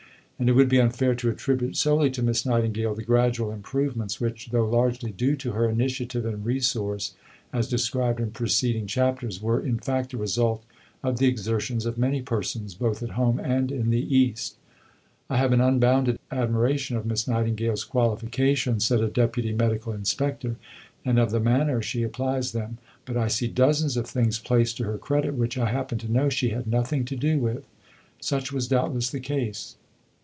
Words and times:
And 0.39 0.49
it 0.49 0.53
would 0.53 0.69
be 0.69 0.81
unfair 0.81 1.13
to 1.17 1.29
attribute 1.29 1.77
solely 1.77 2.09
to 2.09 2.23
Miss 2.23 2.47
Nightingale 2.47 2.95
the 2.95 3.03
gradual 3.03 3.51
improvements 3.51 4.19
which, 4.19 4.49
though 4.49 4.67
largely 4.67 5.11
due 5.11 5.35
to 5.35 5.51
her 5.51 5.69
initiative 5.69 6.25
and 6.25 6.43
resource 6.43 7.13
(as 7.53 7.67
described 7.67 8.19
in 8.19 8.31
preceding 8.31 8.87
chapters), 8.87 9.39
were 9.39 9.59
in 9.63 9.77
fact 9.77 10.09
the 10.09 10.17
result 10.17 10.63
of 11.03 11.19
the 11.19 11.27
exertions 11.27 11.85
of 11.85 11.99
many 11.99 12.23
persons 12.23 12.73
both 12.73 13.03
at 13.03 13.11
home 13.11 13.37
and 13.37 13.71
in 13.71 13.91
the 13.91 13.99
East. 13.99 14.55
"I 15.29 15.37
have 15.37 15.53
an 15.53 15.61
unbounded 15.61 16.17
admiration 16.31 16.97
of 16.97 17.05
Miss 17.05 17.27
Nightingale's 17.27 17.83
qualifications," 17.83 18.83
said 18.83 19.01
a 19.01 19.09
deputy 19.09 19.53
medical 19.53 19.93
inspector, 19.93 20.55
"and 21.05 21.19
of 21.19 21.29
the 21.29 21.39
manner 21.39 21.83
she 21.83 22.01
applies 22.01 22.51
them, 22.51 22.79
but 23.05 23.15
I 23.15 23.27
see 23.27 23.47
dozens 23.47 23.95
of 23.95 24.07
things 24.07 24.39
placed 24.39 24.77
to 24.77 24.85
her 24.85 24.97
credit 24.97 25.35
which 25.35 25.55
I 25.59 25.69
happen 25.69 25.99
to 25.99 26.11
know 26.11 26.29
she 26.29 26.49
had 26.49 26.65
nothing 26.65 27.05
to 27.05 27.15
do 27.15 27.37
with." 27.37 27.67
Such 28.19 28.51
was 28.51 28.67
doubtless 28.67 29.11
the 29.11 29.19
case. 29.19 29.75